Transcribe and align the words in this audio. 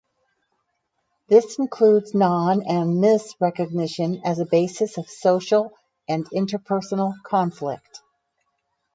This 1.27 1.59
includes 1.59 2.15
non- 2.15 2.63
and 2.65 2.99
mis-recognition 2.99 4.23
as 4.25 4.39
a 4.39 4.47
basis 4.47 4.97
of 4.97 5.07
social 5.07 5.77
and 6.09 6.25
interpersonal 6.31 7.13
conflict. 7.21 8.01